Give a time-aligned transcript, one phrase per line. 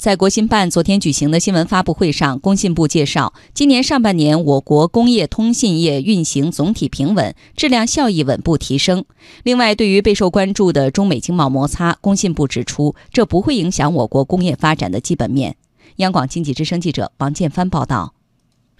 [0.00, 9.04] 在国新办昨天举行的新闻发布会上，工信部介绍，今年上半年我国工业通信业运行总体平稳，质量效益稳步提升。
[9.42, 15.56] 另外，对于备受关注的中美经贸摩擦，工信部指出，这不会影响我国工业发展的基本面。
[15.96, 18.14] 央广经济之声记者王建帆报道。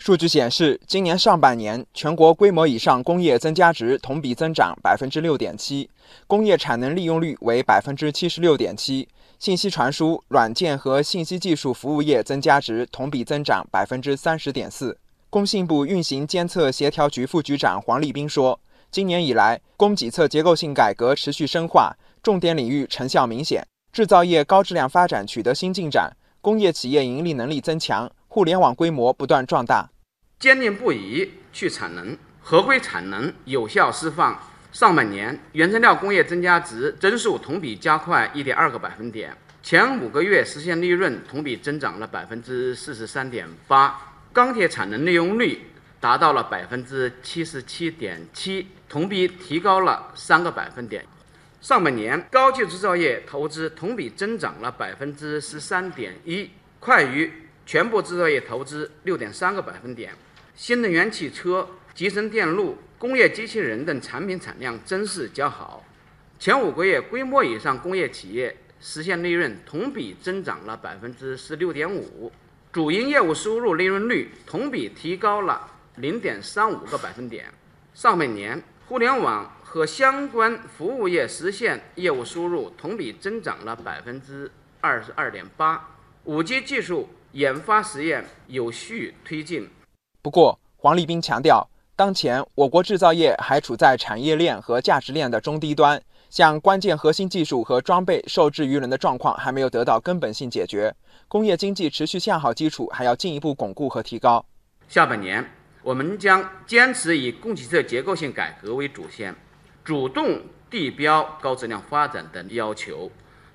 [0.01, 5.91] 数据显示，今年上半年全国规模以上工业增加值同比增长百分之六点七，
[6.27, 9.07] 工业产能利用率为百分之七十六点七。
[9.39, 14.97] 信息传输、软件和信息技术服务业增加值同比增长百分之三十点四。
[15.29, 18.59] 工信部运行监测协调局副局长黄立斌说
[18.91, 26.11] ：“今年以来，供给侧结构性改革持续深化，重点领域成效明显，制造业高质量发展取得新进展，
[26.41, 29.91] 工业企业盈利能力增强，互联网规模不断壮大。
[30.39, 44.01] 坚定不移去产能，合规产能有效释放。”上半年，原材料工业增加值增速同比加快一点二个百分点，前五个月实现利润同比增长了百分之四十三点八，
[44.33, 45.63] 钢铁产能利用率
[45.99, 51.05] 达到了百分之七十七点七，同比提高了三个百分点。
[51.61, 57.31] 上半年，高级制造业投资同比增长了百分之十三点一，快于
[57.71, 60.13] 全部制造业投资六点三个百分点。
[60.57, 62.77] 新能源汽车、集成电路。
[62.99, 65.85] 工业机器人等产品产量增势较好，
[66.37, 72.33] 前五个月规模以上工业企业实现利润同比增长了百分之十六点五，
[72.73, 77.47] 主营业务收入利润率同比提高了零点三五个百分点。
[77.95, 85.89] 上半年，互联网和相关服务业实现业务收入同比增长了百分之二十二点八，
[86.25, 89.69] 五 G 技术研发实验有序推进。
[90.23, 91.69] 不过，黄立斌强调。
[91.97, 100.95] 当前，我国制造业还处在产业链和价值链的中低端，像关键核心技术和装备受制于人的状况还没有得到根本性解决，
[101.29, 104.43] 工业经济持续向好基础还要进一步巩固和提高。
[104.89, 109.37] 下半年，我们将坚持以供给侧结构性改革为主线，
[109.85, 110.41] 主动
[110.71, 113.11] 地标高质量发展的要求，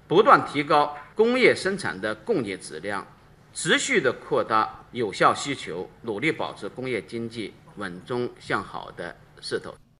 [0.07, 3.07] 不断提高工业生产的供给质量，
[3.55, 7.51] 持续的扩大有效需求，努力保持工业经济。
[7.77, 9.73] 稳中向好的势头。